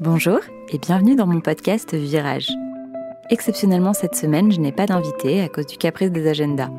[0.00, 0.40] Bonjour
[0.70, 2.48] et bienvenue dans mon podcast Virage.
[3.28, 6.70] Exceptionnellement cette semaine, je n'ai pas d'invité à cause du caprice des agendas.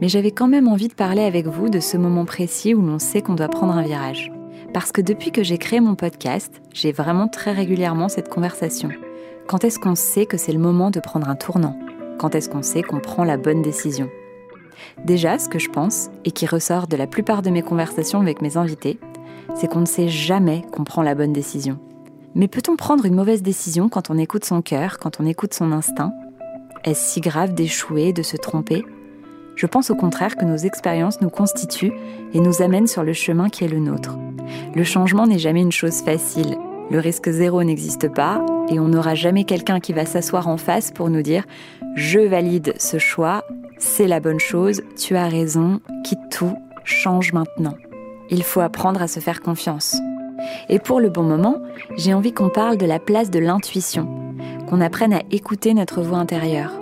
[0.00, 2.98] Mais j'avais quand même envie de parler avec vous de ce moment précis où l'on
[2.98, 4.32] sait qu'on doit prendre un virage.
[4.72, 8.88] Parce que depuis que j'ai créé mon podcast, j'ai vraiment très régulièrement cette conversation.
[9.46, 11.78] Quand est-ce qu'on sait que c'est le moment de prendre un tournant?
[12.18, 14.08] Quand est-ce qu'on sait qu'on prend la bonne décision?
[15.04, 18.40] Déjà, ce que je pense, et qui ressort de la plupart de mes conversations avec
[18.40, 18.98] mes invités,
[19.54, 21.78] c'est qu'on ne sait jamais qu'on prend la bonne décision.
[22.34, 25.72] Mais peut-on prendre une mauvaise décision quand on écoute son cœur, quand on écoute son
[25.72, 26.12] instinct?
[26.84, 28.84] Est-ce si grave d'échouer, de se tromper?
[29.56, 31.92] Je pense au contraire que nos expériences nous constituent
[32.32, 34.16] et nous amènent sur le chemin qui est le nôtre.
[34.74, 36.56] Le changement n'est jamais une chose facile.
[36.90, 40.92] Le risque zéro n'existe pas et on n'aura jamais quelqu'un qui va s'asseoir en face
[40.92, 41.42] pour nous dire⁇
[41.96, 43.44] Je valide ce choix,
[43.78, 47.74] c'est la bonne chose, tu as raison, quitte tout, change maintenant⁇
[48.30, 49.98] Il faut apprendre à se faire confiance.
[50.68, 51.62] Et pour le bon moment,
[51.96, 54.08] j'ai envie qu'on parle de la place de l'intuition,
[54.68, 56.72] qu'on apprenne à écouter notre voix intérieure.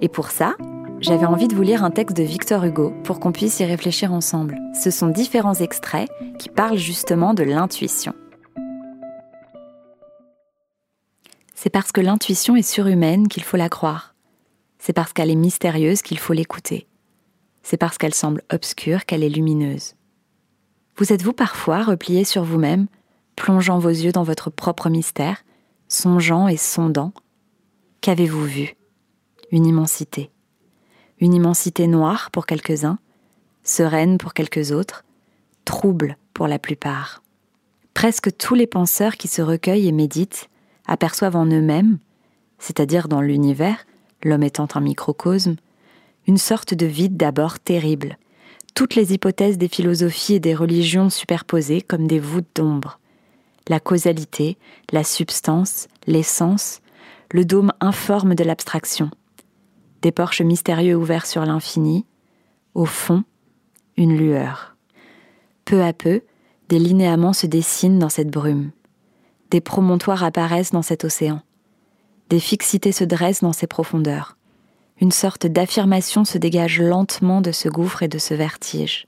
[0.00, 0.56] Et pour ça,
[1.00, 4.12] j'avais envie de vous lire un texte de Victor Hugo pour qu'on puisse y réfléchir
[4.12, 4.58] ensemble.
[4.74, 8.14] Ce sont différents extraits qui parlent justement de l'intuition.
[11.54, 14.14] C'est parce que l'intuition est surhumaine qu'il faut la croire.
[14.78, 16.86] C'est parce qu'elle est mystérieuse qu'il faut l'écouter.
[17.62, 19.94] C'est parce qu'elle semble obscure qu'elle est lumineuse.
[20.96, 22.86] Vous êtes-vous parfois replié sur vous-même
[23.38, 25.44] plongeant vos yeux dans votre propre mystère,
[25.86, 27.12] songeant et sondant,
[28.00, 28.74] qu'avez-vous vu?
[29.52, 30.30] Une immensité.
[31.20, 32.98] Une immensité noire pour quelques-uns,
[33.62, 35.04] sereine pour quelques autres,
[35.64, 37.22] trouble pour la plupart.
[37.94, 40.50] Presque tous les penseurs qui se recueillent et méditent
[40.86, 41.98] aperçoivent en eux-mêmes,
[42.58, 43.86] c'est-à-dire dans l'univers,
[44.24, 45.56] l'homme étant un microcosme,
[46.26, 48.18] une sorte de vide d'abord terrible,
[48.74, 52.98] toutes les hypothèses des philosophies et des religions superposées comme des voûtes d'ombre,
[53.68, 54.58] la causalité,
[54.92, 56.80] la substance, l'essence,
[57.32, 59.10] le dôme informe de l'abstraction.
[60.02, 62.06] Des porches mystérieux ouverts sur l'infini,
[62.74, 63.24] au fond,
[63.96, 64.76] une lueur.
[65.64, 66.22] Peu à peu,
[66.68, 68.70] des linéaments se dessinent dans cette brume.
[69.50, 71.42] Des promontoires apparaissent dans cet océan.
[72.28, 74.36] Des fixités se dressent dans ces profondeurs.
[75.00, 79.06] Une sorte d'affirmation se dégage lentement de ce gouffre et de ce vertige.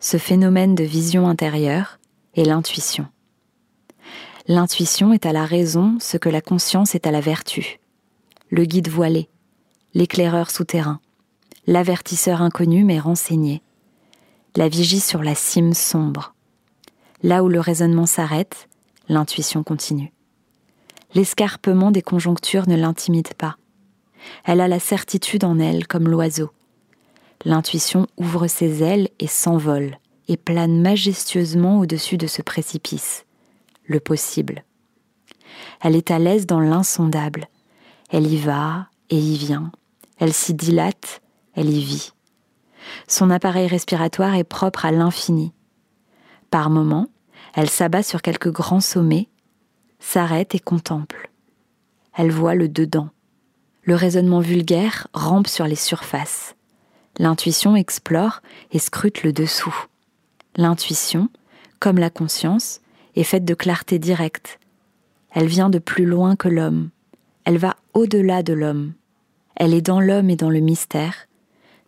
[0.00, 1.98] Ce phénomène de vision intérieure
[2.34, 3.06] est l'intuition.
[4.46, 7.80] L'intuition est à la raison ce que la conscience est à la vertu.
[8.50, 9.30] Le guide voilé,
[9.94, 11.00] l'éclaireur souterrain,
[11.66, 13.62] l'avertisseur inconnu mais renseigné,
[14.54, 16.34] la vigie sur la cime sombre.
[17.22, 18.68] Là où le raisonnement s'arrête,
[19.08, 20.12] l'intuition continue.
[21.14, 23.56] L'escarpement des conjonctures ne l'intimide pas.
[24.44, 26.50] Elle a la certitude en elle comme l'oiseau.
[27.46, 29.96] L'intuition ouvre ses ailes et s'envole,
[30.28, 33.24] et plane majestueusement au-dessus de ce précipice
[33.84, 34.64] le possible.
[35.80, 37.48] Elle est à l'aise dans l'insondable.
[38.10, 39.72] Elle y va et y vient.
[40.18, 41.20] Elle s'y dilate,
[41.54, 42.12] elle y vit.
[43.08, 45.52] Son appareil respiratoire est propre à l'infini.
[46.50, 47.08] Par moments,
[47.54, 49.28] elle s'abat sur quelques grands sommets,
[49.98, 51.30] s'arrête et contemple.
[52.16, 53.08] Elle voit le dedans.
[53.82, 56.54] Le raisonnement vulgaire rampe sur les surfaces.
[57.18, 58.40] L'intuition explore
[58.72, 59.74] et scrute le dessous.
[60.56, 61.28] L'intuition,
[61.80, 62.80] comme la conscience,
[63.16, 64.58] est faite de clarté directe.
[65.30, 66.90] Elle vient de plus loin que l'homme.
[67.44, 68.94] Elle va au-delà de l'homme.
[69.56, 71.26] Elle est dans l'homme et dans le mystère.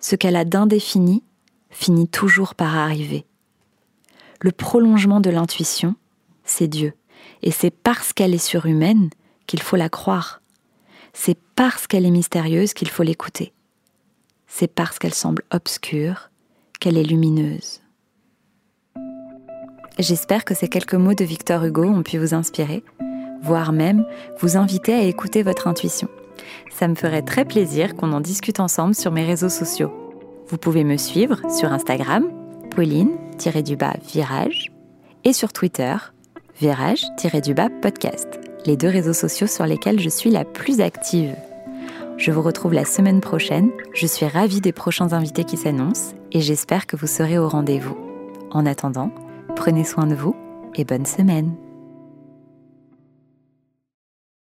[0.00, 1.22] Ce qu'elle a d'indéfini
[1.70, 3.26] finit toujours par arriver.
[4.40, 5.94] Le prolongement de l'intuition,
[6.44, 6.92] c'est Dieu.
[7.42, 9.10] Et c'est parce qu'elle est surhumaine
[9.46, 10.42] qu'il faut la croire.
[11.12, 13.52] C'est parce qu'elle est mystérieuse qu'il faut l'écouter.
[14.46, 16.30] C'est parce qu'elle semble obscure
[16.80, 17.80] qu'elle est lumineuse.
[19.98, 22.82] J'espère que ces quelques mots de Victor Hugo ont pu vous inspirer,
[23.42, 24.04] voire même
[24.40, 26.08] vous inviter à écouter votre intuition.
[26.70, 29.92] Ça me ferait très plaisir qu'on en discute ensemble sur mes réseaux sociaux.
[30.48, 32.28] Vous pouvez me suivre sur Instagram,
[32.72, 34.72] Pauline-Virage,
[35.22, 35.94] et sur Twitter,
[36.60, 41.36] Virage-Podcast, les deux réseaux sociaux sur lesquels je suis la plus active.
[42.16, 46.40] Je vous retrouve la semaine prochaine, je suis ravie des prochains invités qui s'annoncent et
[46.40, 47.96] j'espère que vous serez au rendez-vous.
[48.50, 49.10] En attendant,
[49.56, 50.34] Prenez soin de vous
[50.74, 51.54] et bonne semaine.